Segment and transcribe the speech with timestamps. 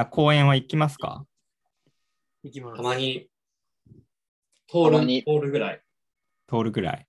[0.00, 1.24] な公園は行きますか？
[2.42, 2.76] 行きます。
[2.76, 3.28] たまに、
[4.66, 5.82] 通る、通るぐらい。
[6.48, 7.06] 通るぐらい。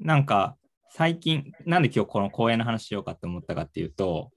[0.00, 0.56] なんか、
[0.90, 4.30] 最近、なんで今日この公園の話しようかと思ったかっていうと、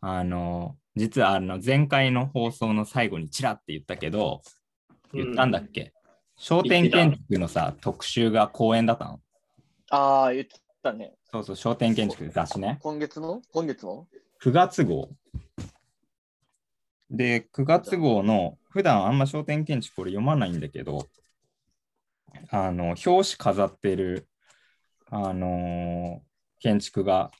[0.00, 4.40] あの、実はあの前回の放送の最後にチラって言ったけど、
[5.12, 5.92] 言ったんだっけ、
[6.36, 9.20] 商店建築のさ、特集が公園だったの？
[9.90, 11.14] ああ、言ってたね。
[11.30, 12.78] そうそう、商店建築雑誌ね。
[12.80, 13.42] 今月の？
[13.52, 14.08] 今月の
[14.42, 15.10] ？9月号。
[17.10, 21.08] で、9月号の、普段あんま商店建築これ読まないんだけど、
[22.50, 24.28] あの、表紙飾ってる、
[25.10, 27.30] あのー建築が、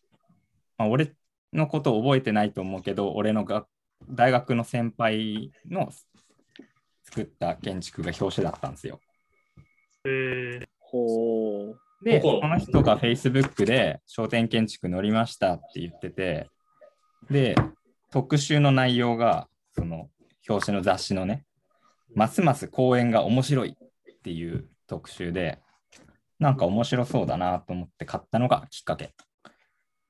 [0.78, 1.12] まあ、俺
[1.52, 3.66] のことを覚えてないと思うけど、俺のが
[4.08, 5.90] 大学の先輩の
[7.04, 8.98] 作った建築が表紙だったんですよ。
[10.04, 11.80] えー、ほう。
[12.02, 16.48] で、この人が Facebook で商店建築乗りましたって言ってて、
[17.30, 17.54] で、
[18.10, 20.08] 特集の内容が、その
[20.48, 21.44] 表紙の雑誌のね、
[22.14, 25.58] ますます公演が面白いっていう特集で、
[26.38, 29.12] なんか面白そうだなと思って買ったのがきっかけ。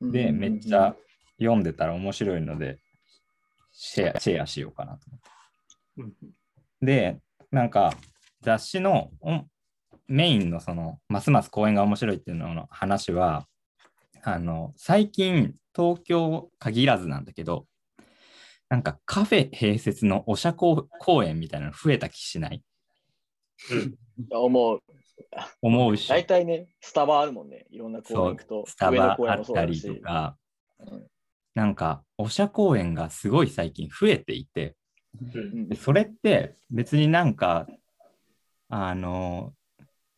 [0.00, 0.94] で、めっちゃ
[1.38, 2.78] 読んでたら面白いので、
[3.72, 5.00] シェアシェアしようかなと
[5.98, 6.16] 思って。
[6.25, 6.31] うん
[6.83, 7.19] で、
[7.50, 7.94] なんか
[8.42, 9.44] 雑誌のお
[10.08, 13.47] メインのその、ますます公演が面白いっていうのの話は、
[14.22, 17.66] あの、最近東京限らずなんだけど、
[18.70, 22.62] なんかカフェ併設のお社交公演みたいなの増えた気しない？
[24.30, 24.80] 思う。
[25.60, 27.66] 思うし、大体ね、スタバあるもんね。
[27.70, 28.64] いろんな公園行くと。
[28.66, 30.36] スタバあったりとか、
[30.78, 31.06] うん
[31.52, 34.76] なんかお社公演がすごい最近増えていて、
[35.20, 37.66] うんでそれって別になんか、
[38.68, 39.52] あの、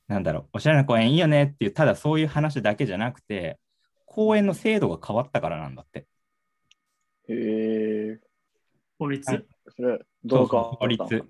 [0.08, 3.58] なんだろう、おしゃれな公園いいよねっていう、ただそういう話だけじゃなくて、
[4.05, 6.07] 公園の制度が変わったからなんだって。
[7.29, 8.20] へえ。
[9.02, 11.24] 法律、はいそれ、どうかそうそう法律。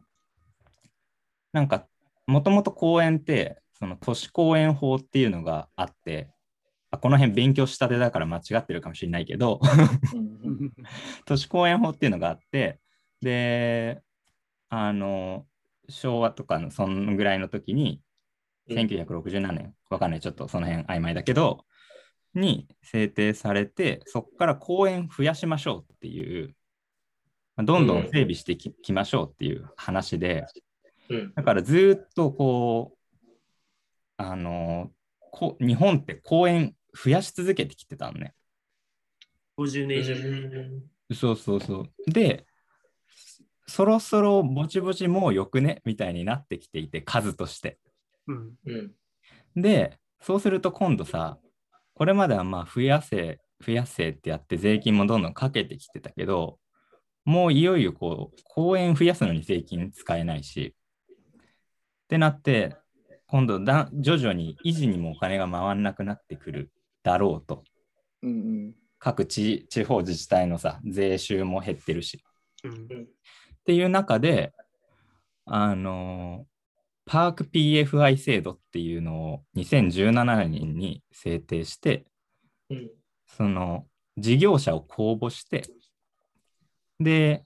[1.53, 1.87] なんか、
[2.27, 6.31] もともと公園って、その都市公園法っていうのがあって、
[6.91, 9.61] あこの辺勉強したてだから間違ってるかもしれないけど、
[11.25, 12.79] 都市公園法っていうのがあって、
[13.23, 14.03] で、
[14.69, 15.47] あの、
[15.89, 18.03] 昭和とかのそのぐらいの時に、
[18.69, 18.79] うん。
[18.79, 21.65] 1967年、わかんない、ちょっとその辺曖昧だけど、
[22.35, 26.62] に制定されて、そこから公園増やしましょうっていう、まあ
[27.59, 30.47] どんどん整備してき,、きましょうっていう話で、
[31.11, 32.99] うんだからずーっとこう、
[34.17, 34.91] あの
[35.31, 38.35] こ日本って公園増やし続けてきてたのね。
[39.59, 40.15] 50年以上。
[41.15, 42.11] そうそうそう。
[42.11, 42.47] で、
[43.67, 45.83] そろそろぼちぼちもうよくね？
[45.85, 47.79] みたいになってきていて、数として。
[48.27, 48.55] うん。
[48.67, 48.93] うん
[49.55, 51.39] で、そうすると今度さ、
[51.95, 56.59] これまではまあ増やせ、増やせってやって税金もどんどんかけてきてたけど、
[57.25, 60.75] もういよいよこう、公園増やすのに税金使えないし、
[61.09, 62.77] ってなって、
[63.27, 66.73] 今度だ徐々に維持にもお金が回らなくなってくる
[67.03, 67.65] だろうと。
[68.23, 68.35] うんう
[68.69, 68.75] ん
[69.05, 72.23] 各地地方自治体のさ、税収も減ってるし。
[72.63, 72.73] うん。
[72.85, 73.07] っ
[73.65, 74.53] ていう中で、
[75.45, 76.47] あの
[77.05, 82.07] パーク PFI 制度っていうのを2017年に制定して、
[82.71, 82.91] うん
[83.27, 83.87] その
[84.19, 85.63] 事業者を公募して、
[87.03, 87.45] で、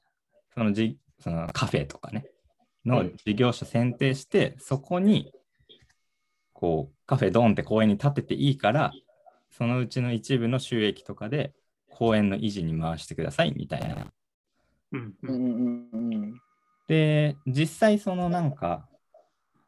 [0.55, 2.27] そのじそのカフェとかね、
[2.85, 5.33] のうん事業者選定して、そこに、
[6.53, 8.93] こう、カフェドンって公園に建てていいから、
[9.51, 11.53] そのうちの一部の収益とかで
[11.91, 14.07] 公園の維持に回してくださいみたいな。
[14.93, 15.15] うん。
[15.23, 15.35] うん。
[15.35, 16.41] うんうんうん
[16.89, 18.89] で、実際そのなんか、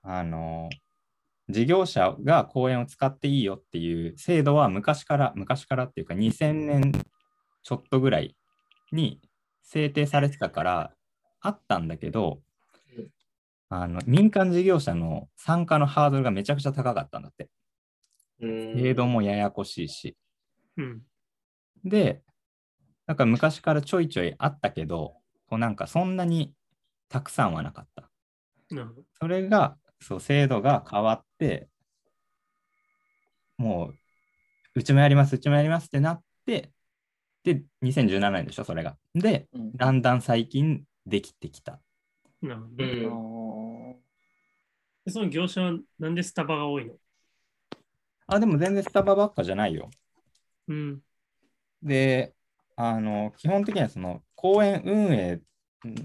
[0.02, 0.68] あの、
[1.48, 6.92] 事業者が公園を使っていいよっていう制度は昔から、昔からっていうか2000年
[7.62, 8.36] ちょっとぐらい
[8.92, 9.20] に
[9.68, 10.92] 制定されてたから
[11.40, 12.40] あったんだけど
[12.96, 13.10] うん、
[13.68, 17.44] あの民間事業者の参加のハードルがめちゃくちゃ高かったんだって。
[18.40, 20.16] うん制度もややこしいし。
[20.76, 21.02] うん。
[21.84, 22.22] で、
[23.06, 25.14] なんか昔からちょいちょいあったけど、
[25.48, 26.52] こうなんかそんなに
[27.08, 28.08] たくさんはなかった。
[28.70, 29.02] なるほど。
[29.20, 31.68] それが、そう、制度が変わって、
[33.56, 33.94] もう、
[34.76, 36.70] うちもやります、うちもやりますってなって、
[37.54, 38.96] で、2017年でしょ、それが。
[39.14, 41.80] で、うんだんだん最近できてきた。
[42.42, 44.00] なるほ
[45.06, 45.10] ど。
[45.10, 46.94] その業者はなんでスタバが多いの？
[48.26, 49.88] あ、でも全然スタバばっかじゃないよ。
[50.68, 51.00] うん。
[51.82, 52.34] で、
[52.76, 55.40] あの、基本的にはその公園運営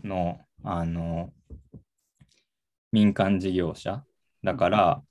[0.03, 1.33] の、あの、
[2.93, 4.05] 民間事業者
[4.43, 5.01] だから、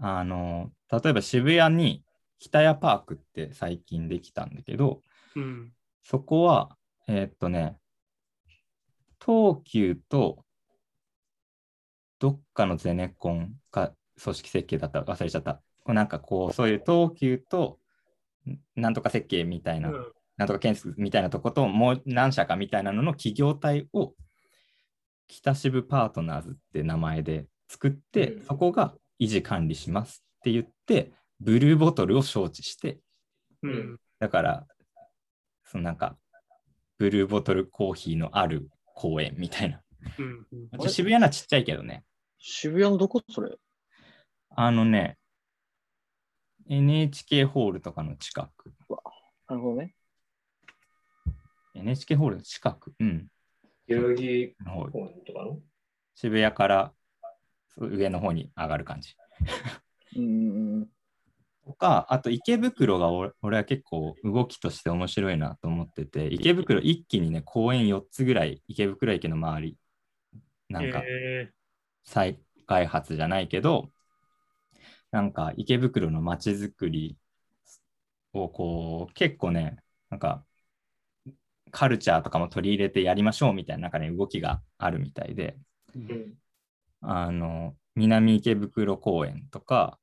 [0.00, 2.02] あの、例えば渋谷に
[2.38, 5.02] 北谷パークって最近できたんだけど、
[5.36, 5.75] うん。
[6.08, 6.76] そこは、
[7.08, 7.76] えーっとね、
[9.20, 10.44] 東急と、
[12.20, 13.92] どっかのゼネコンか
[14.22, 15.60] 組織設計だった忘れちゃった。
[15.84, 17.80] なんかこう、そういう東急と、
[18.48, 24.12] んなんとか設計みたいな、うんなんとか建設みたいなとこと、もう何社かみたいなのの企業体を、
[25.26, 31.10] 北渋パートナーズって名前で作って、うんそこが維持管理しますって言って、
[31.40, 33.00] ブルーボトルを招致して、
[33.62, 33.98] うん。
[34.20, 34.66] だから、
[35.66, 36.16] そのなんか、
[36.98, 39.82] ブルーボトルコーヒーのある公園みたいな。
[40.18, 40.46] うん。
[40.52, 42.04] うんあ渋谷のはちっちゃいけどね。
[42.38, 43.50] 渋谷のどこそれ？
[44.50, 45.18] あのね、
[46.68, 48.72] NHK ホールとかの近く。
[49.48, 49.94] なるほどね。
[51.74, 52.94] NHK ホールの近く？
[52.98, 53.26] うん。
[53.88, 55.60] 代々木公園とかの？
[56.14, 56.92] 渋谷から
[57.68, 59.14] そう上の方に上がる感じ。
[60.16, 60.88] うんうんうん。
[61.66, 69.76] とか、あと池袋が俺俺は結構動きとして面白いなと思ってて、池袋一気にね、公園4つぐらい池袋駅の周り、
[70.68, 71.50] なんかえ
[72.04, 73.90] 再開発じゃないけど、
[75.10, 77.18] なんか池袋の街づくり
[78.32, 79.78] をこう結構ね、
[80.08, 80.44] なんか
[81.72, 85.56] カルチャーとかも取り入れてやりましょうみたいな中で動きがあるみたいで、
[85.96, 86.34] うん。
[87.00, 89.98] あの南池袋公園とか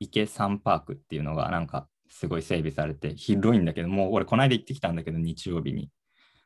[0.00, 5.90] 池サンパークっていうのがなんかすごい整備されて広いんだけど、もう俺この間行ってきたんだけど日曜日に、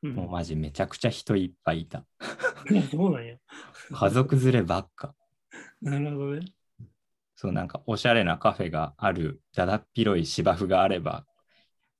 [0.04, 2.04] ーうんもうマジめちゃくちゃ人いっぱいいた。
[2.90, 3.37] そうなんや。
[3.93, 5.14] 家族連ればっか。
[5.81, 6.46] なるほどね。
[7.37, 11.25] そうなんかおしゃれなカフェがあるだだっ広い芝生があれば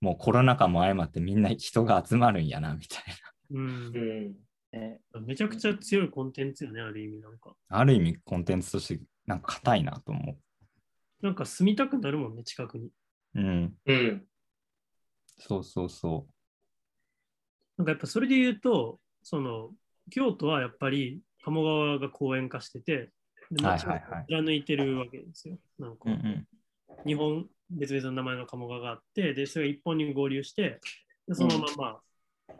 [0.01, 3.03] もうコロナ禍も相まってみんな人が集まるんやなみたい
[3.51, 3.99] うんう。
[3.99, 4.35] ん。
[4.73, 7.55] ね、めちゃくちゃ強いコンテンツよね、ある意味なんか。
[7.69, 10.37] なある意味コンテンツとしてなんか硬いなと思
[11.23, 12.87] なんか住みたくなるもんね、近くに。
[13.35, 14.27] ううんうん。
[15.39, 16.27] そうそうそ
[17.79, 19.71] なんかやっぱそれで言うと、その、
[20.11, 23.11] 京都はやっぱり鴨川が公園化してて、
[23.51, 25.57] ではい街をはいはい貫いてるわけですよ。
[25.79, 26.47] なんかう、うんうん
[27.05, 30.79] 日本別々の名前の鴨川があって、で、それが一本に合流して、
[31.27, 32.01] でそのまま、まあ、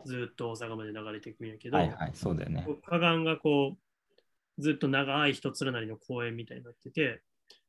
[0.05, 7.21] ずっと大阪まで流れていくんやけど、はいはいそうだよね河岸がこう、ずっと長い一つなりの公園みたいになってて、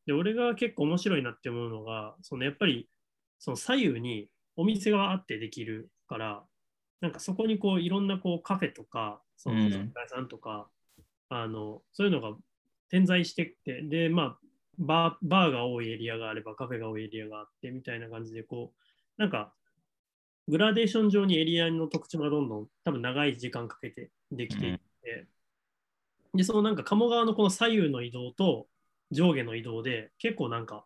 [0.06, 2.88] で、俺が結構面白いなって思うのが、そのやっぱり、
[3.38, 6.44] その左右にお店があってできるから、
[7.00, 10.68] なんかそこにこういろんなこうカフェとか、そのうん居酒屋さんとか、
[11.28, 12.36] あの、そういうのが
[12.90, 14.38] 点在してきて、で、まあ、
[14.78, 18.72] バーバーが多いエリアがあればカフェが多いエリアがあってみたいな感じで、こ
[19.18, 19.52] う、なんか、
[20.48, 25.26] グラデーション上にエリアの特徴がどんどん多分長い時間かけてできていって、
[26.34, 28.66] で、そのなんか鴨川のこの左右の移動と
[29.10, 30.84] 上下の移動で結構なんか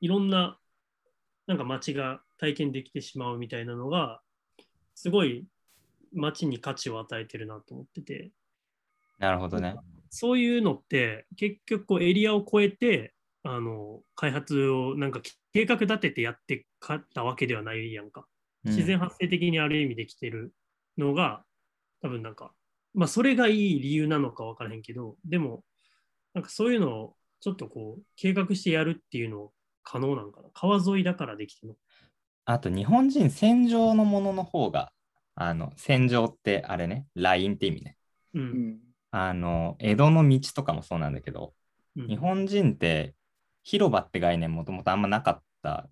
[0.00, 0.58] いろんな
[1.46, 4.20] なんか街が体験できてしまうみたいなのが
[4.94, 5.46] すごい
[6.14, 8.30] 街に価値を与えてるなと思ってて、
[9.18, 9.76] なるほどね。
[10.10, 15.20] そういうのって結局こうエリアを越えてあの開発をなんか
[15.52, 18.26] 計画立ててやってかったわけではないやんか。
[18.64, 20.54] 自然発生的にある意味できてる
[20.96, 21.44] のが、
[22.00, 22.52] 多分なんか、
[22.94, 25.64] まあそれがいい理由なのか分からへんけど、でも、
[26.32, 29.50] なんかそういうのをちょっとこう計画してやるっていうの
[29.82, 30.48] 可能なんかな？
[30.54, 31.74] 川沿いだからできてるの？
[32.46, 34.92] あと日本人戦場のものの方が
[35.34, 37.98] あの戦場ってあれねラインって意味ね
[38.32, 38.40] う。
[38.40, 38.78] うんん。
[39.10, 41.52] あの江戸の道とかもそうなんだけど
[41.96, 43.14] うん日本人って
[43.62, 45.88] 広場って概念もともとあんまなかった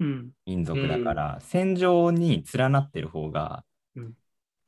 [0.00, 0.30] うん。
[0.46, 4.12] 民族だから、戦場に連なってる方がうん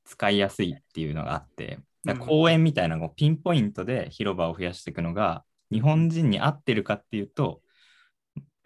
[0.05, 1.81] 使いやすいっていうのがあって、
[2.21, 7.61] 公園みたいなのをピンポイントで広場を増やしていくのが日本人に合ってるかっていうと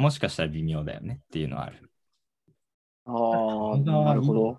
[0.03, 1.91] もしかしたら微妙だよねっていうのはある。
[3.05, 4.59] ああ、なるほど。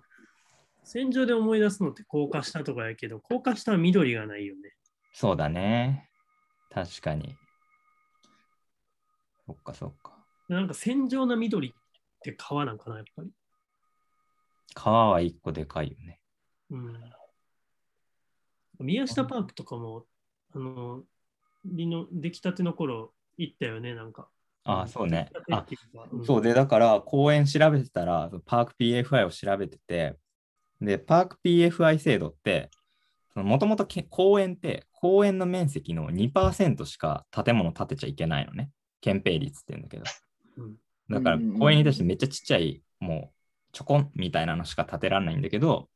[0.84, 4.74] 戦場で思い出すのって高架下とかやけど、高架下は緑がないよね。
[5.12, 6.08] そうだね。
[6.70, 7.36] 確かに。
[9.46, 10.24] そっかそっか。
[10.48, 11.72] なんか戦場な緑っ
[12.22, 13.30] て川なんかな、やっぱり。
[14.74, 16.20] 川は一個でかいよね。
[16.70, 17.10] うん。
[18.80, 20.04] 宮下パークとかも、
[20.54, 21.02] あの、
[21.64, 24.28] リノできたての頃行ったよね、なんか。
[24.64, 25.30] ああ、そうね。
[25.50, 25.66] あ
[26.12, 30.16] うんそうで、だから公園調べてたら、パーク PFI を調べてて、
[30.80, 32.70] で、パーク PFI 制度って、
[33.34, 38.70] もともと公園って公園の面積の2%しか建物建てちゃいけないのね。
[39.00, 40.04] 憲兵率って言うんだけど。
[40.58, 40.76] うん
[41.10, 43.34] だから公園に対してめっちゃちっちゃい、もう
[43.72, 45.90] ちょこんみたいなのしか建てられないんだけど、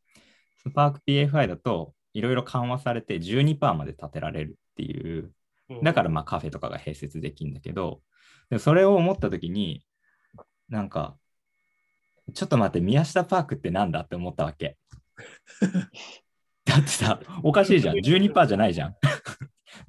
[0.74, 5.32] パーク PFI だといろいろ緩和されて12%まで建てられるっていう
[5.82, 8.00] だからまあカフェとかが併設できるんだけど、
[8.50, 9.84] でもそれを思った時に、
[10.68, 11.16] なんか、
[12.34, 14.76] ちょっと待って、宮下パークってなんだって思ったわけ。
[16.64, 17.96] だってさ、おかしいじゃん。
[18.00, 18.96] 12%じゃないじゃん。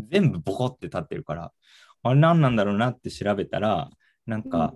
[0.09, 1.51] 全部ボコって立ってるから、
[2.03, 3.89] あれ何なんだろうなって調べたら、
[4.25, 4.73] なんか、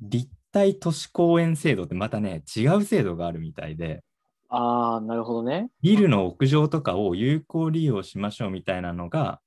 [0.00, 4.02] 立体都市公園制度ってまたね、違う制度があるみたいで、
[4.54, 5.70] ああ、なるほどね。
[5.80, 9.40] ビルの屋上とかを有効利用しましょうみたいなのが、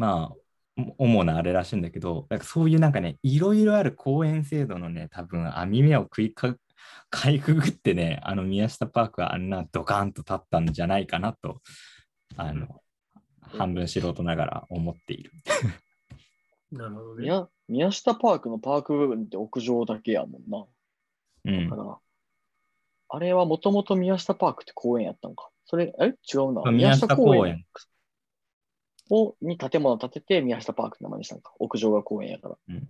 [0.00, 0.36] まあ、
[0.96, 6.56] お主なあれらしいんだけど、なんかそういうなんかね、いろいろある公園制度のね、多分網目を食いか
[7.10, 11.60] かいくぐってね、あの宮下パークはあんなドカーンと立ったんじゃないかなと、
[12.36, 12.80] あの、
[13.42, 15.32] 半分素人ながら思っている。
[16.72, 17.22] なるほどね。
[17.24, 20.64] 宮宮下パークのパーク部分って屋上だけやもんな。
[21.44, 21.82] うんだか。
[21.82, 21.98] ら、
[23.10, 25.50] あれはもともと宮下パークって公園やったんか。
[25.66, 26.14] それ、え？
[26.32, 26.70] 違うな。
[26.70, 27.66] 宮下公園
[29.10, 31.52] をに建物を建てて宮下パークって名前にしたんか。
[31.58, 32.56] 屋上が公園やから。
[32.68, 32.88] うん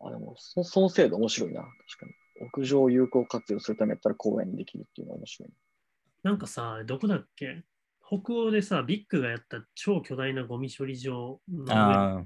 [0.00, 1.62] あでもそ、その制度面白いな。
[1.62, 2.12] 確かに。
[2.46, 5.50] 屋上を有効活用するためやったら公園にできるっていうのは面白い。
[6.22, 7.64] なんかさ、どこだっけ？
[8.06, 12.22] 北欧でさ、ビッグがやった超巨大なゴミ処理場あ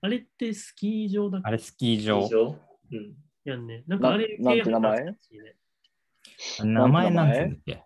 [0.00, 1.48] あーれってスキー場だっけ？
[1.48, 2.26] あれ、スキー場
[2.90, 3.14] うん。
[3.44, 3.84] やんね。
[3.86, 5.04] なんかあれ、ななんて名前？
[6.64, 7.84] 名前なんつうんだっけ？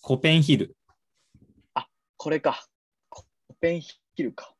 [0.00, 0.74] コペンヒル。
[2.16, 2.66] これか。
[3.10, 3.26] コ
[3.60, 4.54] ペンヒルか。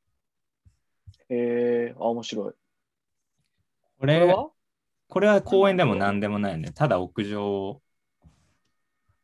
[1.28, 2.52] えー、あ、面白い。
[2.52, 2.56] こ
[3.98, 4.50] これれは？
[5.08, 6.70] これは公園でも何でもないね。
[6.72, 7.82] ただ屋上、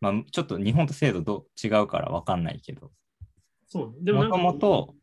[0.00, 2.90] まあ、ちょっと日本と制度ど違うから分かんないけど、
[3.66, 3.96] そうね。
[4.02, 4.94] でももとなんかもと、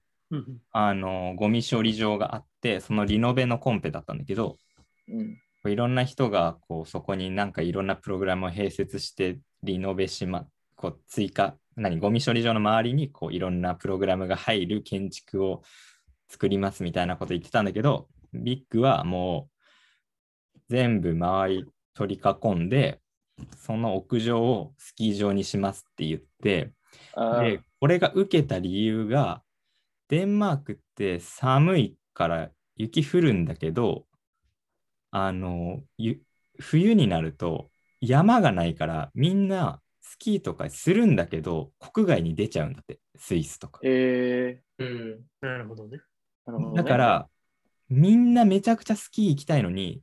[0.71, 4.57] あの、ゴミ処理場があって、そのリノベのコンペだったんだけど、
[5.07, 5.71] うん。
[5.71, 15.63] いろんな人がこうそこになんかいろんなプログラムを併設してリノベしま、こう追加、何、ゴミ処理場の周りにこういろんなプログラムが入る建築を
[16.29, 19.49] 作りますみたいなこと言ってたんだけど、ビッグはも
[20.55, 23.01] う全部周り取り囲んで、
[23.57, 26.73] その屋上をスキー場にしますって言って、
[27.41, 29.43] で、これが受けた理由が、
[30.07, 34.05] デンマークって寒いから雪降るんだけど、
[35.11, 36.21] あの、ゆ
[36.59, 37.69] 冬になると
[38.01, 39.80] 山がないからみんな
[40.11, 43.79] スキーとかするんだけど、国外に出ちゃうんだって、スイスとか。
[43.81, 45.21] えうん。
[45.39, 45.99] なるほどね。
[46.47, 47.29] ー、なるほどねだから、
[47.87, 50.01] みんなめちゃくちゃスキー行きたいのに、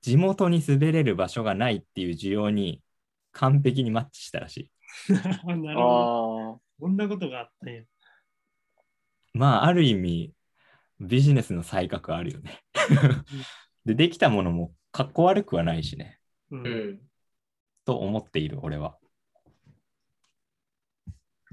[0.00, 2.82] 地元に滑れる場所がないっていう需要に
[3.32, 4.70] 完璧にマッチしたらしい。
[5.12, 5.20] な
[5.74, 6.52] るほど。
[6.54, 7.82] あこんなことがあったんや。
[9.34, 10.32] まあ、ある意味、
[10.98, 12.62] ビジネスの才覚あるよね。
[13.84, 16.18] で、できたものもかっこ悪くはないしね、
[16.50, 17.00] うんうん。
[17.84, 18.96] と思っている、俺は。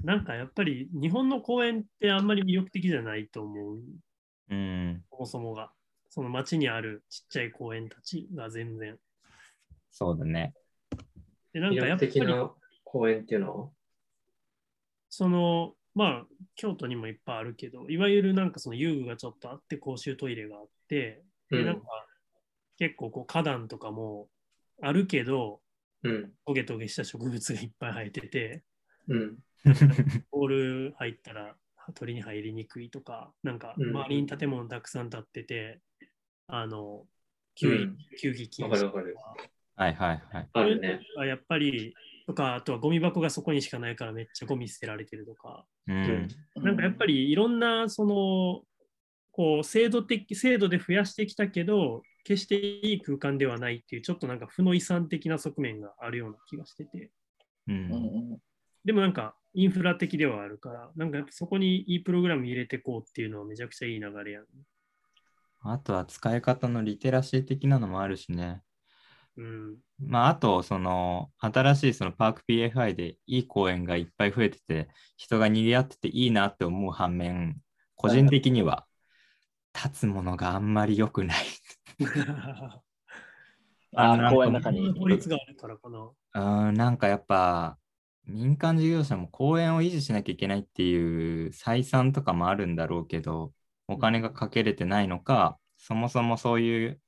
[0.04, 3.78] なんかやっぱり日本の公園ってあんまり魅力的じゃないと思う。
[4.50, 5.72] うん、そもそもが。
[6.08, 8.98] その街にあるちっちゃい公園たちが全然。
[9.92, 10.54] そうだね。
[11.52, 12.50] で、なん魅かやっぱり力的な
[12.84, 13.68] 公園っていうのは？
[15.08, 16.26] その、まあ、
[16.56, 21.82] 京都にもいっぱいあるけど、いわゆるなんかその遊具がちょっとあって、公衆トイレがあって、で、うんなんか
[22.78, 24.28] 結構こう花壇とかも
[24.82, 25.60] あるけど、
[26.02, 26.32] うん。
[26.46, 28.62] トゲトゲした植物がいっぱい生えてて、
[29.08, 29.36] うん。
[30.30, 31.54] ボール入ったら
[31.94, 33.90] 鳥に入りにくいとか、なんかうん。
[33.90, 35.80] 周りに建物たくさん建ってて、
[36.46, 37.06] あの、
[37.54, 37.98] 球うん。
[38.20, 39.16] 球技禁止わかるわかる。
[39.76, 40.48] はいはいはい。
[40.52, 41.00] あるね。
[41.18, 41.94] あやっぱり、
[42.26, 46.28] とか、あとはゴミ箱がそこにしかないからめっちゃゴミ捨てられてるとか、ううん。
[46.56, 48.62] なんかやっぱりいろんな、その、
[49.32, 57.10] こう、制度的、制度で増やしてきたけど、決していい空間ではないっていう、ちょっとなんか負の遺産的な側面があるような気がしてて、
[57.68, 58.38] うん。
[58.84, 64.44] でもなんかインフラ的ではあるから、なんかやっぱそこにいいプログラム入れてこうっていうのはめちゃくちゃいい流れやん。
[65.62, 68.62] あとは使い方のリテラシー的なのもあるしね。
[69.36, 69.76] うん。
[69.98, 77.60] まあ、あと、その、新しいそのパーク PFI でいい公園がいっぱい増えてて、人が賑わってていいなって思う反面、
[77.96, 78.86] 個人的には、
[79.74, 81.44] 立つものがあんまり良くない。
[83.94, 86.10] あーなんか公園の中に法律があるからかな。
[86.68, 87.78] うん、なんかやっぱ、
[88.26, 93.52] 民間事業者も公園を維持しなきゃいけないっていう採算とかもあるんだろうけど、
[93.88, 97.00] お金がかけれてないのか、そもそもそういう、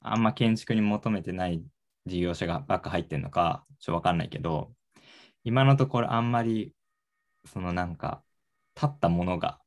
[0.00, 1.62] あんま建築に求めてない
[2.06, 4.72] 事業者がばっか入ってんのか、ちょっとわかんないけど、
[5.44, 6.72] 今のところあんまり、
[7.44, 8.22] そのなんか、
[8.74, 9.60] 立ったものが、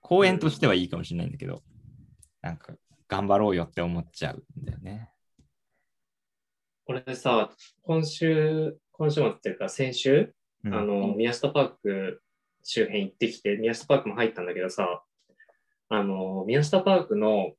[0.00, 1.62] 公園としてはいいかもしれないんだけど、
[2.40, 2.74] なんか、
[3.08, 5.10] 頑張ろうよって思っちゃうんだよね。
[6.84, 7.50] これさ、
[7.82, 10.34] 今週、今週末っていうか先週、
[10.64, 10.74] うん。
[10.74, 12.22] あの、宮下パーク
[12.62, 15.02] 周辺行ってきて、宮下パークも入ったんだけどさ、
[15.88, 17.52] あの、宮下パークの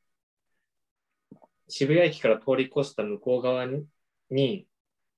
[1.68, 3.86] 渋谷駅から通り越した向こう側に、
[4.30, 4.66] に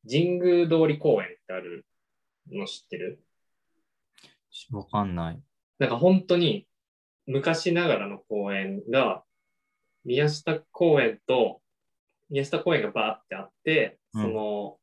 [0.10, 1.86] 神宮通り公園ってある
[2.52, 3.20] の知ってる？
[4.72, 5.40] わかんない。
[5.78, 6.66] なんか本当に
[7.28, 9.24] 昔ながらの公園が、
[10.04, 11.62] 宮下公園と、
[12.30, 14.22] 宮下公園がバーってあって、うん。
[14.24, 14.78] その、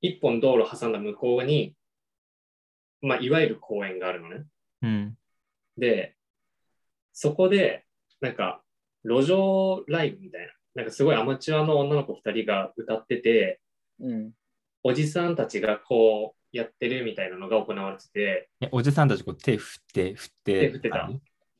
[0.00, 1.74] 一本道路挟んだ向こうに、
[3.00, 4.44] まあ、いわゆる公園があるのね。
[4.82, 5.18] うん。
[5.76, 6.16] で、
[7.12, 7.84] そこで、
[8.20, 8.62] なんか、
[9.04, 13.60] 路上ライブみたいな、なんかすごいアマチュアの女の子2人が歌ってて、
[14.00, 14.32] うん。
[14.82, 20.60] おじさんたちがこうやってるみたいなのが行われてて、え、おじさんたちこう手振って、振って。
[20.60, 21.10] 手振ってた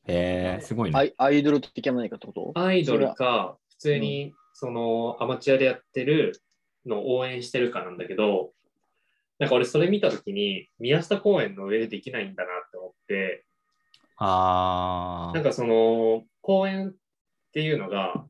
[0.09, 0.97] へえ、すごいね。
[0.97, 2.51] アイアイドル的な何かってこと？
[2.55, 6.41] アイドルか、普通にそのアマチュアでやってる
[6.87, 8.51] のを応援してるかなんだけど、
[9.39, 13.45] なんか俺それ見たときに、宮下公園の上でできないんだなって思って、
[14.17, 15.33] ああ。
[15.33, 16.93] なんかその公園っ
[17.53, 18.25] ていうのが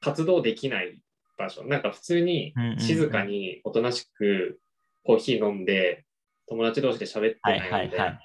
[0.00, 1.00] 活動できない
[1.36, 4.60] 場所、なんか普通に静かにおとなしく
[5.04, 6.04] コーヒー飲んで、
[6.48, 8.20] 友達同士で喋ってはいないので、はいはい。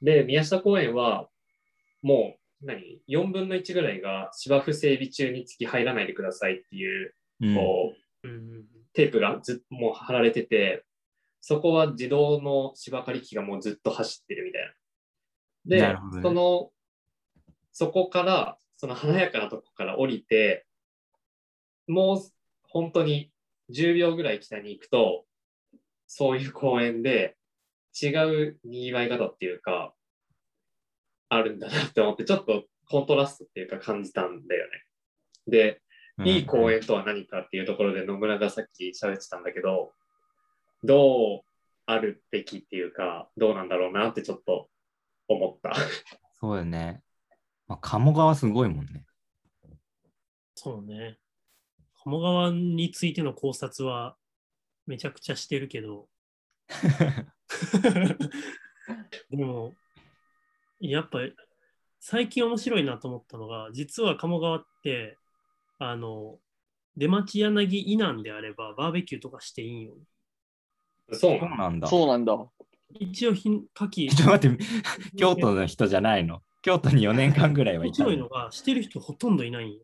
[0.00, 1.28] で、宮下公園は
[2.00, 7.92] もう何 ?4 分の1ぐらいが芝生整備中につき入らないでくださいっていう、うんこ
[8.24, 10.84] う、うんうんテープがずっもう貼られてて、
[11.40, 14.72] そこは自動の芝刈り機がもうずっと走ってるみたいな。
[15.64, 16.70] で、ねその、
[17.72, 20.66] そこから、その華やかなとこから降りて、
[21.88, 22.20] もう
[22.64, 23.30] 本当に
[23.70, 25.24] 10秒ぐらい北に行くと、
[26.06, 27.36] そういう公園で
[28.00, 29.94] 違う賑わい方っていうか、
[31.28, 34.84] あるんだなって思って、ちょっとコントラストっていうか感じたんだよね。
[35.46, 35.82] で、
[36.24, 39.92] いい公園とは何かっていうところで野村がさっき喋ってたんだけど、
[40.84, 41.40] どう
[41.86, 44.68] あるべきっていうか、どうなんだろうなってちょっと
[45.28, 45.74] 思った。
[46.38, 47.02] そうよね。
[47.66, 49.04] まあ、鴨川すごいもんね。
[50.54, 51.18] そうね。
[52.04, 54.16] 鴨川についての考察は
[54.86, 56.08] めちゃくちゃしてるけど、
[59.30, 59.72] でも、
[60.80, 61.20] やっぱ
[62.00, 65.18] 最近面白いなと思ったのが、実は鴨川って、
[65.90, 66.38] あの、
[66.96, 69.94] 出町柳以南であればバーベキューとかしていいんよ。
[71.12, 71.88] そうなのそうなんだ。
[71.88, 72.50] そうなんだ。
[72.98, 74.64] 一応ひん、夏季、 ちょっと待って、
[75.16, 76.42] 京都の人じゃないの？
[76.62, 79.80] 京都に4年間ぐらいはい面た白いののが、してる人ほとんどいないんよ。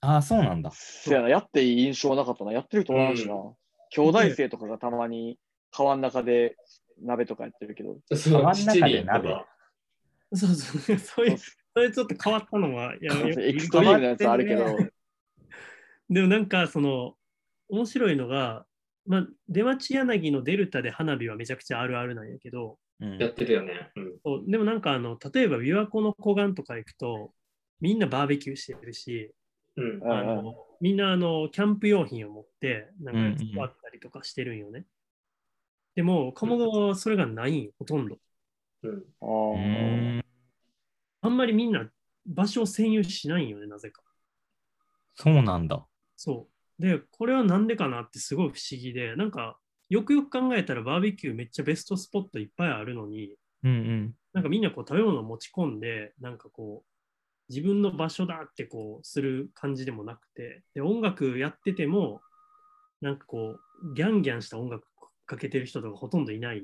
[0.00, 0.70] ああ、そうなんだ。
[0.72, 2.52] せやな、やっていい印象なかったな。
[2.52, 3.34] やってる人おらんしな。
[3.90, 5.38] 兄弟生とかがたまに
[5.70, 6.56] 川の中で
[7.00, 7.98] 鍋とかやってるけど。
[8.16, 9.46] そう川の中で鍋か
[10.34, 14.76] そうそう、 そういう、それちょっと変わったのは、いやエクストリームなやつあるけど。
[16.12, 17.14] でもなんかその
[17.68, 18.66] 面白いのが、
[19.06, 23.90] まあ、出町柳のデルタで花火はめちゃくちゃあるあるなんやけど、うんやってるよね。
[23.96, 24.12] うん。
[24.24, 27.32] そうでもなんかあの例えば琵琶湖の湖岸とか行くと
[27.80, 29.32] みんなバーベキューしてるし、
[29.76, 34.84] うんうんあのみんなあのキャンプ用品を持ってなんかうんうん使ったりとかしてるんよね。
[35.94, 38.18] でも鴨川はそれがないんよほとんど。
[38.82, 39.04] うん。
[39.20, 40.22] あ
[41.24, 41.88] あんまりみんな
[42.26, 44.02] 場所を占有しないんよね、なぜか。
[45.14, 45.86] そうなんだ。
[46.22, 46.46] そ
[46.78, 46.82] う。
[46.82, 49.58] で、これはなんでかなってすごい不思議で、なんか、
[49.88, 54.14] よくよく考えたらバーベキューめっちゃベストスポットいっぱいあるのに、うんうん。
[54.32, 62.20] なんかみんなこう食べ物を持ち込んで、なんかこう、自分の場所だってこうする感じでもなくて、で、音楽やってても、
[63.00, 64.86] なんかこう、ギャンギャンした音楽
[65.26, 66.62] かけてる人とかほとんどいない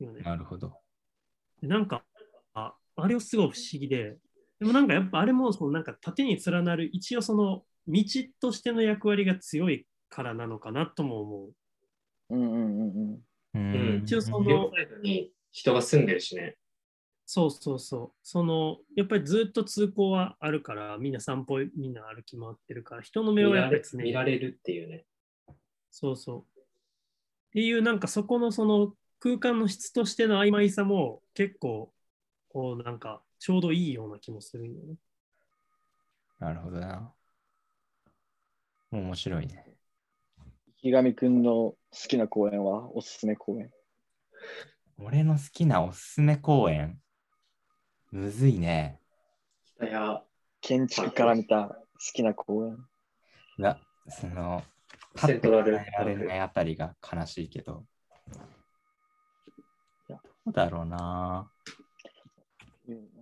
[0.00, 0.22] よね。
[0.22, 0.72] なるほど。
[1.62, 2.02] でなんか
[2.52, 4.16] あ、あれはすごい不思議で、
[4.58, 8.04] でもなんかやっぱあれもそのなんか縦に連なる一応その道
[8.40, 11.52] としての役割が強いからなのかなとも思う。
[12.30, 13.20] うんうんうんうん。
[13.54, 14.04] ううんん。
[14.04, 14.70] 一応その
[15.02, 16.56] に人が住んでるしね。
[17.26, 18.18] そうそうそう。
[18.22, 25.04] そのやっぱりずっと通行はあるから、みんな散歩みんな歩き回ってるから、人の目見られはやっぱり常に見られるっていうね。
[25.90, 26.60] そうそう。
[26.60, 26.62] っ
[27.52, 31.92] ていうなんかそこのその空間の質としての曖昧さも結構
[32.48, 34.96] こうなんかちょうどいいような気もするんよね。
[36.38, 37.12] なるほどな。
[39.00, 39.64] 面白いね。
[40.78, 41.78] 池上くんの好
[42.08, 42.94] きな公園は？
[42.94, 43.70] おすすめ公園。
[44.98, 47.00] 俺の好きなおすすめ公園？
[48.10, 49.00] むずいね。
[49.76, 50.22] 北や
[50.60, 51.78] 建築から見た好
[52.14, 52.78] きな公園。
[53.58, 53.78] が、
[54.08, 54.62] その、
[55.16, 57.84] セントラルパッと答えられないあたりが悲しいけど。
[60.08, 61.50] どうだろうな。
[62.88, 63.15] うん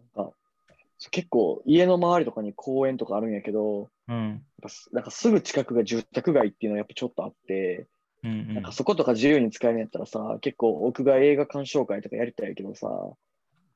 [1.10, 4.28] 結構家の周りとかに公園とかあるんやけど、うん。
[4.30, 7.86] やっぱすなんかすぐ近くが住宅街っていうのはやっぱちょっとあって、
[8.22, 12.88] うんうんなんかそことか自由に使えるんやったらさ、結構屋外映画鑑賞会とかやりたいけどさ、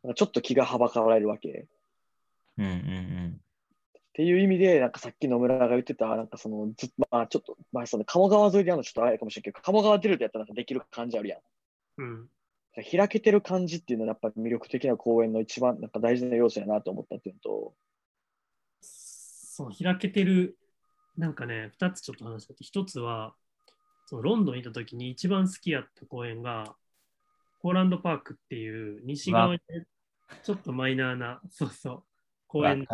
[0.02, 1.66] なんかちょっと気がはばかられるわけ。
[2.56, 3.40] うんうん
[3.94, 11.40] っていう意味で、なんかさっき野村が言ってた、なんかその、ずまあちょっと、まあその鴨川沿いでやるのちょっとあれかもしれんけど、鴨川出るとやったらなんかできる感じあるやん。
[11.98, 12.28] うん。
[12.82, 17.74] 開けてる感じっていうのはやっぱり魅力的な公園の一番なんか大事な要素やなと思ったっていうのと、
[18.80, 20.56] そう、開けてる、
[21.16, 23.34] なんかね、2つちょっと話してて、1つは、
[24.06, 26.76] そのロンドンにいた時に一番好きやった公園が、
[27.60, 29.60] コーランドパークっていう西側に
[30.44, 32.04] ちょっとマイナーな、そうそう、
[32.46, 32.86] 公園で。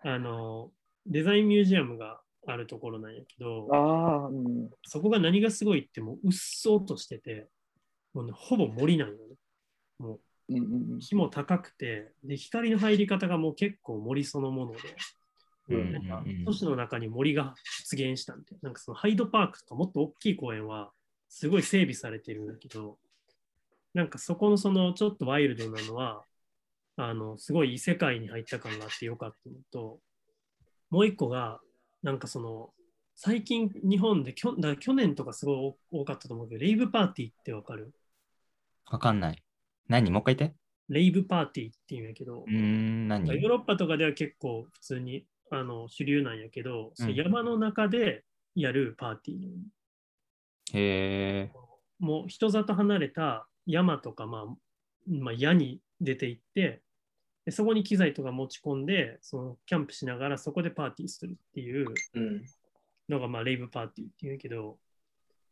[0.00, 0.72] あの、
[1.06, 4.70] デザインミュージアムがあるところなんやけど、ああ、うん。
[4.84, 7.48] そこが何がすごいって、もううっそうとしてて、
[8.14, 9.20] もうね、ほぼ森なんよね。
[9.98, 14.78] もうんうんうんう木も高くて、で、光の入り方がもう結構森そのもので、
[15.68, 17.54] うんうんなんかうん都市の中に森が
[17.88, 18.68] 出現したみたいな。
[18.68, 20.90] なんかそのハイドパークとかもっと大きい公園は
[21.28, 22.98] すごい整備されてるんだけど、
[23.94, 26.24] なんかそこのそのちょっとワイルドなのは、
[26.96, 30.00] あの、すごい異世界に入った感があってよかったのと、
[30.90, 31.60] もう一個が、
[32.02, 32.70] なんかその、
[33.14, 37.92] 最近日本できょだ去年とかすごい多かったと思うけど、レイブパーティーってわかる？
[38.90, 39.42] わかんない。
[39.88, 40.10] 何？
[40.10, 40.56] もう一回言って。
[40.88, 43.26] レイブパーティーっていうんやけどう、ーん、何？
[43.28, 51.52] ヨーロッパとかでは結構普通にあの主流なんやけど、うん山の中でやるパーティー、へえ。
[51.98, 54.54] もう人里離れた山とか、まあ
[55.08, 56.82] まあ、矢に出て行って
[57.44, 62.42] で、そこに機材とか持ち込んで、そのキャンプしながらそこでパーティーするっていううん。
[63.08, 64.78] のが、まあ、レイブパーティーっていうんやけど、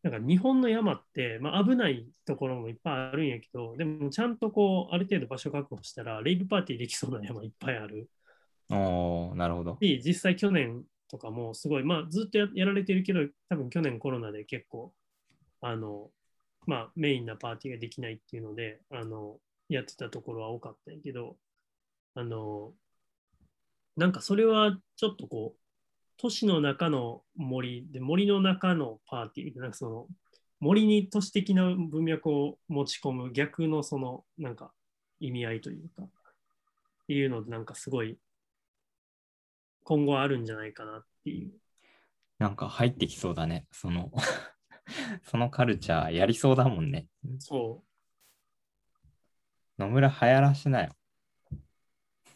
[0.02, 8.08] なんか日本の山って、まあ、危ないところもいっぱいあるんやけど、でもちゃんとこう、ある程度場所確保したら、レイブパーティーできそうな山いっぱいある。
[8.70, 9.78] おー、なるほど。
[9.80, 14.94] し、実際去年とかもすごい、まあずっとややられてるけど、多分去年コロナで結構、
[15.60, 16.10] あの、
[16.66, 21.36] まあメインなパーティーができないっていうので、あの、やってたところは多かったんやけど、
[22.14, 22.72] あの、
[23.96, 25.60] なんかそれはちょっとこう、
[26.20, 30.06] 都市の中の森で、森の中のパーティーみたいな、なんかその、
[30.60, 34.70] 森に都市的な文脈を持ち込む逆のその、なんか
[35.18, 36.06] 意味合いというか、っ
[37.06, 38.18] ていうので、なんかすごい
[39.82, 41.52] 今後あるんじゃないかなっていう。
[42.38, 43.66] なんか入ってきそうだね。
[43.72, 44.12] その、
[45.24, 47.06] そのカルチャーやりそうだもんね。
[47.38, 47.82] そ
[49.78, 50.94] 野村流行らしなよ。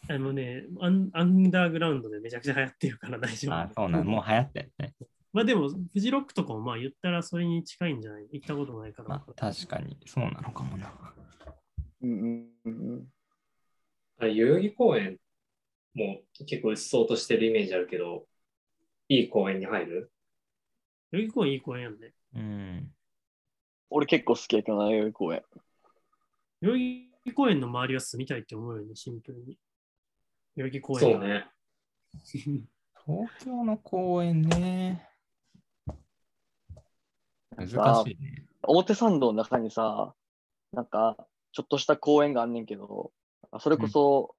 [0.09, 0.13] う。
[0.13, 3.53] あのねアン、アンダーグラウンドでめちゃくちゃ流行ってるから大丈夫。
[3.53, 4.03] あ、そうなの。
[4.05, 4.93] もう流行ったよね。
[5.33, 8.27] まあでも、フジロックとかもまあ言ったらそれに近いんじゃない？
[8.31, 9.09] 行ったことないから。
[9.09, 10.93] まあ、確かに、そうなのかもな。
[12.01, 13.07] うんうんうんうん。
[14.17, 15.17] あれ、代々木公園
[15.93, 18.25] も結構うっそうとしてるイメージあるけど、
[19.09, 20.11] いい公園に入る？
[21.11, 22.13] 代々木公園いい公園やんね。
[22.33, 22.91] うん。
[23.89, 25.43] 俺結構好きやけどな、代々木公園。
[26.61, 26.79] 代々
[27.25, 29.57] 木公園の周りは住みたいって思うよね、シンプルに。
[30.55, 31.47] 代々木公園そうね。
[32.23, 35.07] 東京の公園ね。
[37.57, 38.45] 難しいね。
[38.63, 40.13] 表参道の中にさ、
[40.71, 41.17] なんか、
[41.51, 43.11] ちょっとした公園があんねんけど、
[43.51, 44.35] あそれこそ、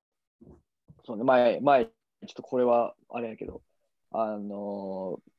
[1.05, 1.93] そうね、前、前、ちょ
[2.25, 3.63] っとこれはあれやけど、
[4.11, 5.31] あのー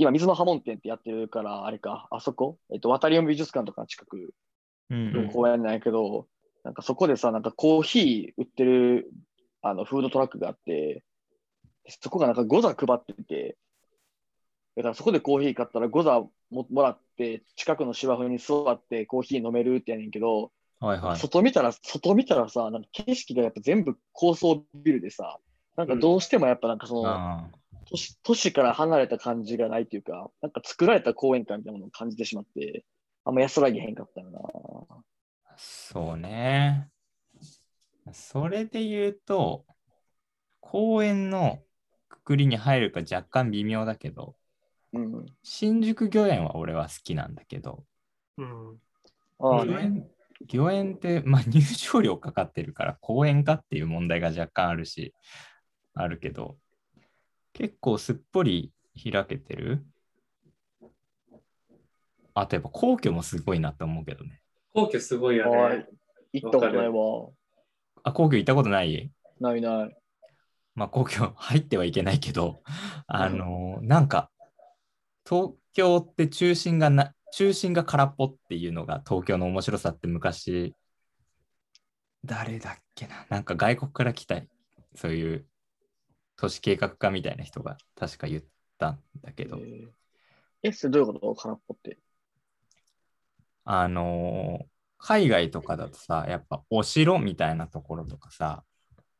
[0.00, 4.32] 今、水の波紋店ってやってるから、あれか、あそこ、えっと、渡り尾美術館とかの近く
[4.88, 6.26] うんの公園なんやけど、
[6.64, 9.10] なんかそこでさ、なんかコーヒー売ってる
[9.62, 11.02] あのフードトラックがあって、
[12.02, 13.56] そこがなんかゴザ配ってて、
[14.76, 16.20] だからそこでコーヒー買ったらゴザ
[16.50, 21.18] ももらって、近くの芝生に座ってコーヒー飲めるってやねんけど、はいはい。
[21.18, 25.38] 外見たら、外見たらさ、なんか景色がやっぱ全部高層ビルでさ、
[25.76, 27.48] なんかどうしてもやっぱなんかその、あ
[27.90, 32.84] 都市都市から離れた感じがないというか、なんか作られた公園感みたいなものを感じてしまって、
[33.24, 34.38] あんま安らぎへんかったよな。
[34.38, 36.88] あ、そうね。
[38.12, 39.64] それで言うと、
[40.60, 41.62] 公園の
[42.08, 44.36] くくりに入るか若干微妙だけど、
[44.92, 45.26] うん。
[45.42, 47.84] 新宿御苑は俺は好きなんだけど、
[48.38, 48.80] うん。
[49.38, 49.72] ああね。
[49.72, 50.10] 御苑
[50.52, 55.14] 御苑って、まあ、 入場料かかってるから公園かっていう問題が若干あるし、
[55.94, 56.58] あるけど、
[57.52, 59.84] 結構すっぽり開けてる。
[62.32, 64.40] あとやっぱ皇居もすごいなと思うけどね。
[64.72, 65.86] 皇居すごいよはいね。
[66.32, 67.39] 行ったことないわ。
[68.02, 69.10] あ、皇居行ったことない？
[69.40, 69.96] ないない。
[70.74, 72.62] まあ皇居入ってはいけないけど、
[73.06, 74.30] あのなんか
[75.28, 80.74] 東京って中心がな、中心が空っぽっていうのが東京の面白さって昔、
[82.24, 84.40] 誰だっけな、なんか外国から来た、
[84.94, 85.46] そういう
[86.36, 88.42] 都市計画家みたいな人が確か言っ
[88.78, 89.88] たんだけど、えー。
[90.62, 91.34] え、それどういうこと？
[91.34, 91.98] 空っぽって。
[93.64, 94.60] あの
[95.00, 98.64] 海外とかだとさ、やっぱお城みたいなところとかさ、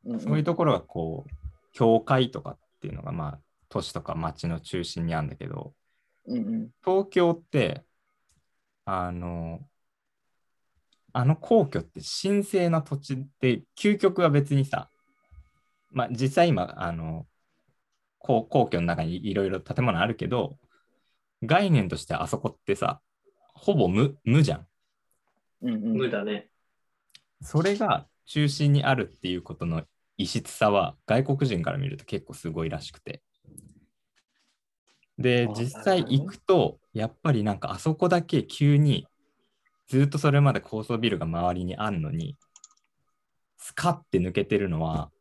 [0.05, 1.31] うんうんそういうところがこう、
[1.73, 3.39] 教会とかっていうのがまあ、
[3.69, 5.73] 都市とか町の中心にあるんだけど、
[6.25, 6.69] うんうん。
[6.83, 7.83] 東京って、
[8.85, 9.59] あの、
[11.13, 14.89] あの皇居って神聖な土地で、究極は別にさ、
[15.91, 17.27] まあ実際今、あの、
[18.17, 20.57] 皇皇居の中にいろいろ建物あるけど、
[21.43, 23.01] 概念としてあそこってさ、
[23.53, 24.67] ほぼ無無じゃん。
[25.61, 26.49] うんうん無だね。
[27.41, 29.83] それが中心にあるっていうことの
[30.17, 33.21] 異質さは外国人から見ると結構すごいらしくて。
[35.17, 39.07] であ、実際行くと、やっぱりなんかあそこだけ急に
[39.87, 42.37] ずっとそれまで高層ビルが周りにあるのに、
[43.57, 45.11] スカッて抜けてるのは、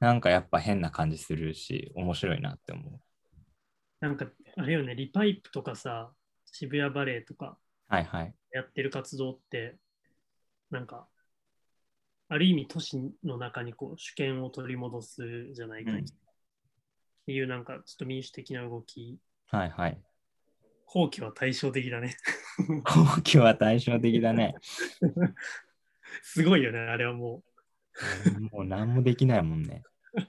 [0.00, 3.00] なんかやっぱ変な感じするし、面白いなって思う。
[4.00, 4.26] なんか、
[4.56, 6.12] あれよね、リパイプとかさ、
[6.44, 8.34] 渋谷バレーとかはいはい。
[8.52, 9.76] やってる活動って、
[10.70, 11.08] なんか、
[12.28, 16.02] ある意味都市の中にこう主権を取り戻すじゃないかうんっ
[17.28, 19.18] ていうなんかちょっと民主的な動き、
[19.50, 20.00] はいはい。
[20.86, 22.16] 後期は対照的だね。
[22.84, 24.54] 後期は対照的だね。
[26.22, 27.42] すごいよね、あれはも
[28.50, 29.82] もう何もできないもんね。
[30.16, 30.26] う。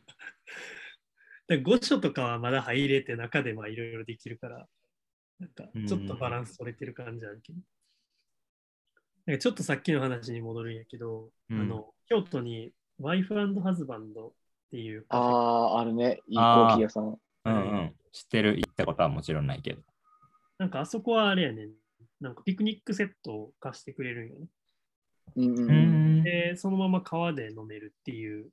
[1.48, 4.68] で御所とかはまだ入れて中でまあいろいろできるから、
[5.40, 7.60] なんかちょっとバランス取れてる感じあるけど。
[9.26, 14.32] なんかちょっとさっきの話に戻るんやけど、うんあの京都にワイフハズバンドっ
[14.72, 16.22] ていうああ、あるね。
[16.28, 17.18] いいコあーーヒー屋さん。
[17.46, 17.96] うんうん。
[18.12, 19.82] 知ってる、行ったことはもちろんないけど。
[20.58, 21.70] なんかあそこはあれやねん。
[22.20, 24.48] なんかピクニックセットを貸してくれるんよね。
[25.36, 26.24] うん。
[26.24, 28.50] で、そのまま川で飲めるっていう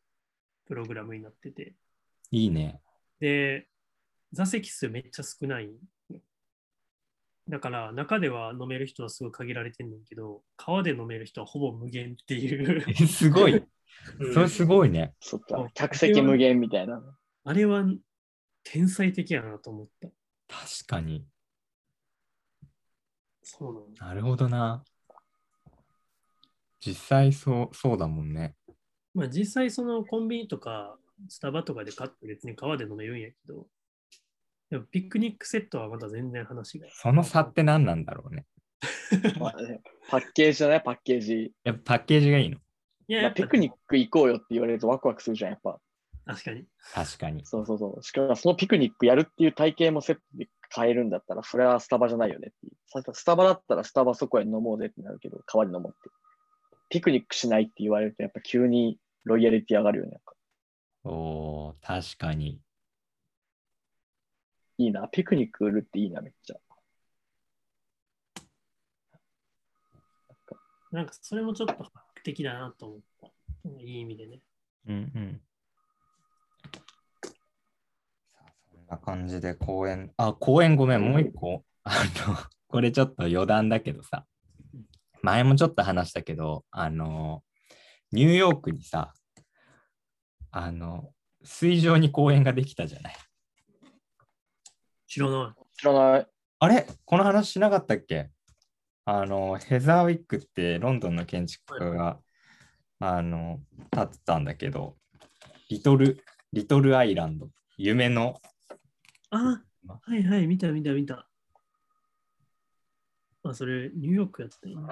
[0.66, 1.74] プログラムになってて。
[2.30, 2.80] いいね。
[3.18, 3.68] で、
[4.32, 5.70] 座席数めっちゃ少ない。
[7.48, 12.84] だから中では飲める人はすごい限られてんねんけど、川で飲める人はほぼ無限っていう。
[12.88, 13.56] え すごい。
[13.56, 13.68] うん
[14.32, 15.14] それすごいね。
[15.20, 15.68] そっか。
[15.74, 17.02] 客席無限みたいな。
[17.44, 17.84] あれは
[18.62, 20.08] 天才的やなと思った。
[20.48, 21.26] 確かに。
[23.42, 24.06] そうなんだ。
[24.06, 24.84] なるほどな。
[26.80, 28.54] 実際そうそうだもんね。
[29.14, 33.66] まあ実際そのコンビニとかスタバとかで買って別に川で飲めるんやけど、
[34.70, 36.88] でもピクニックセットはまた全然話が。
[36.90, 38.46] その差って何なんだろうね。
[39.38, 41.52] まあねパッケージじゃないパッケージ。
[41.64, 42.58] やっぱパッケージがいいの。
[43.08, 45.80] いや、まピクニック行こうよって言われるとワクワクするじゃん、やっぱ。
[46.26, 46.66] 確かに。
[46.92, 47.46] 確かに。
[47.46, 48.02] そうそうそう。
[48.02, 53.02] しかもそのピクニックやるっていう体験もセットで買えるんだったら、それはスタバじゃないよねっていう。
[53.02, 56.10] さスタバだったらスタバそこへ飲もうぜってなるけど、代わりに飲もうって。
[56.88, 60.18] ピクニックしないって言われると、やっぱ急にロイヤリティ上がるよね。
[61.04, 62.60] おー、確かに。
[64.78, 65.08] いいな。
[65.08, 66.56] ピクニック売るっていいな、めっちゃ。
[70.92, 71.84] なんかそれもちょっと画
[72.16, 73.28] 期的だなと思った。
[73.64, 74.40] うんいい意味でね。
[74.88, 75.40] うんうん。
[78.32, 80.12] さあそんな感じで公演。
[80.16, 81.64] あ、公演ごめん、もう一個。
[81.84, 82.36] あの、
[82.68, 84.26] これちょっと余談だけどさ。
[85.22, 87.42] 前もちょっと話したけど、あの、
[88.12, 89.12] ニューヨークにさ、
[90.52, 91.12] あの、
[91.42, 93.16] 水上に公園ができたじゃない。
[95.06, 95.62] 知らない。
[95.78, 96.26] 知らない。
[96.58, 96.86] あれ？
[97.04, 98.30] この話しなかったっけ？
[99.04, 102.18] あの、ヘザーウィックってロンドンの建築家が、
[102.98, 103.60] あの、
[103.92, 104.96] 建ってたんだけど、
[105.68, 108.40] リトル、リトルアイランド、夢の、
[109.30, 111.28] あ、はいはい、見た見た見た。
[113.44, 114.88] あ、それ、ニューヨークやったよね。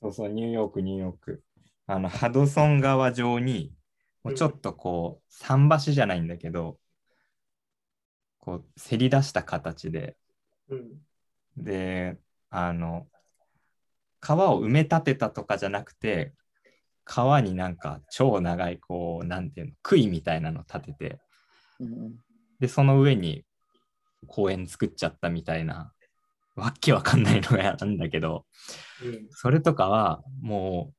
[0.00, 1.42] そうそう、ニューヨーク、ニューヨーク。
[1.86, 3.72] あの、ハドソン川上に、
[4.22, 6.78] もうちょっとこう、桟橋じゃないんだけど、
[8.48, 10.16] こう、せり出した形で、
[10.70, 11.62] うん。
[11.62, 12.16] で、
[12.48, 13.06] あの、
[14.20, 16.32] 川を埋め立てたとかじゃなくて、
[17.04, 21.18] 川になんか超長い、こう、なんていうの、杭みたいなの立てて、
[21.78, 22.14] うんうん
[22.58, 23.44] で、その上に
[24.26, 25.92] 公園作っちゃったみたいな、
[26.56, 28.46] わっけわかんないのがあるんだけど、
[29.04, 29.28] うん。
[29.30, 30.94] それとかはも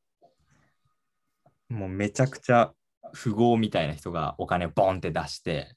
[1.70, 2.74] う、もうめちゃくちゃ
[3.22, 5.76] 富豪みたいな人がお金をボンって出して、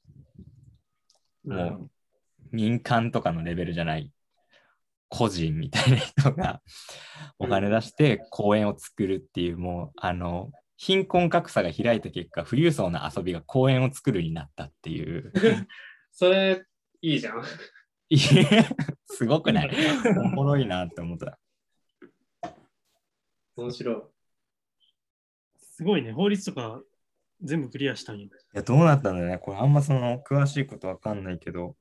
[1.45, 1.91] もう
[2.51, 4.11] 民間とかのレベルじゃない。
[5.15, 6.63] 個人みたいな人が
[7.39, 15.33] お金出して公園を作るっていう、もうあの貧困格差が開いた結果富裕層な遊びが公園を作るになったっていう。
[16.13, 16.65] それ、
[17.03, 17.45] いいじゃん。
[19.07, 19.71] すごくない？
[20.19, 21.39] おもろいなって思った。
[23.57, 24.03] 面白い。
[25.59, 26.83] すごいね、法律とか
[27.43, 28.27] 全部クリアしたんや。
[28.27, 29.39] いや、どうなったんだね。
[29.39, 31.77] これあんまその詳しいことわかんないけど、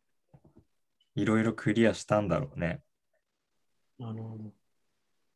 [1.16, 2.82] いろいろクリアしたんだろうね。
[4.00, 4.52] あの、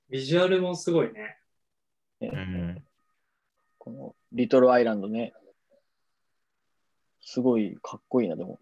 [0.10, 1.38] ビジュアルもすごいね。
[2.20, 2.84] ねうん。
[3.78, 5.34] このリトルアイランドね。
[7.22, 8.60] すごいかっこいいな、でも。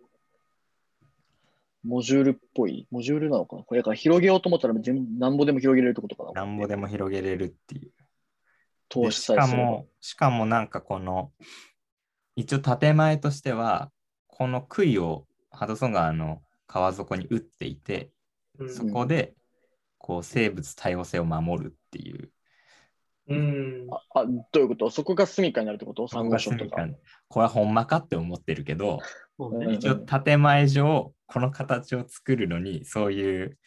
[1.84, 2.88] モジュールっぽい。
[2.92, 3.64] モジュールなのかな？
[3.64, 6.32] これだから広げようと思ったら全部なんぼでも広げれるってことかな。
[6.32, 7.92] なんぼでも広げれるっていう。
[8.94, 9.64] 投でし資さえすれば。
[9.64, 11.32] かも、しかもなんかこの、
[12.36, 13.92] 一応建前としては、
[14.28, 18.12] この杭をハドソン川の川底に打っていて、
[18.60, 19.34] うんそこで
[19.98, 22.30] こう生物多様性を守るっていう、
[23.30, 23.88] うん。
[23.90, 24.90] ああ、どういうこと？
[24.90, 26.08] そこが住処になるってこと？
[26.08, 26.86] サンゴ礁とか。
[27.30, 29.00] これはほんまかって思ってるけど、
[29.72, 33.58] 一応建前上、この形を作るのに、そういう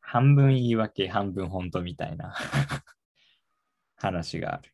[0.00, 2.34] 半分言い訳、半分本当みたいな
[4.00, 4.72] 話がある。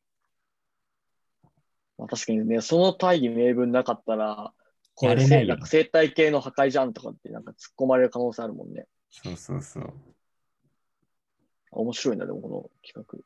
[1.98, 4.52] まあ、確かにね、その大義名分なかったら、
[4.94, 8.86] これやれないよなんか生態系の破壊じゃんとかってなんか突っ込まれる可能性あるもんね。
[9.10, 9.92] そうそうそう。
[11.72, 13.24] 面白いな、でもこの企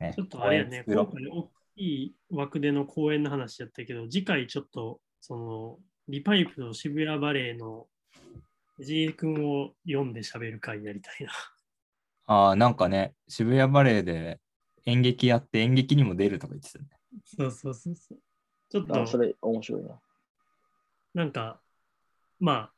[0.00, 7.86] ね、ちょっとあれやね、今回大きい枠での公演の話やったけど、次回ちょっと、その、リパイプと渋谷バレーの
[8.76, 11.32] 藤井君を読んで喋る会やりたいな。
[12.32, 14.40] ああ、なんかね、渋谷バレーで
[14.86, 16.86] 演劇やって演劇にも出るとか言ってたね。
[17.24, 18.18] そうそうそうそう。
[18.70, 19.02] ちょっ画。
[19.02, 20.00] あ、そと、れ面白いな。
[21.14, 21.60] なんか、
[22.40, 22.72] まあ、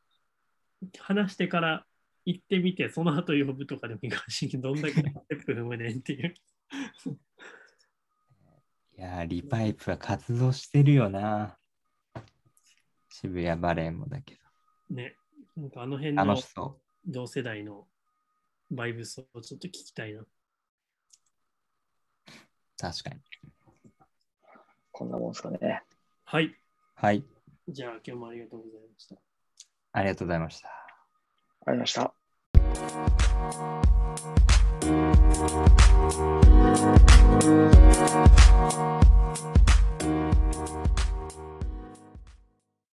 [0.98, 1.86] 話してから
[2.24, 6.34] 行ってみて、その後呼ぶとかでもいいかもしれんけど、どんだけステップ踏むねんっていう。
[8.98, 11.58] いやー、リパイプは活動してるよな。
[13.08, 14.36] 渋谷バレーもだけ
[14.90, 15.16] ね、
[15.56, 16.24] なんかあの辺ど。
[16.24, 16.36] の
[17.06, 17.86] 同世代の
[18.70, 20.20] バイブスをちょっと聞きたいな。
[20.20, 20.28] う。
[22.78, 23.16] 確かに。
[24.92, 25.82] こんなもんですかね。
[26.24, 26.54] はい。
[26.94, 27.24] はい。
[27.68, 29.16] じゃあ今日もありがとうございました。
[29.92, 30.68] ありがとうございました。
[30.68, 32.10] ありがとうございま
[32.90, 33.72] し
[40.98, 41.03] た。